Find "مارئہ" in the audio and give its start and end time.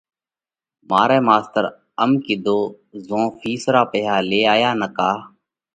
0.89-1.19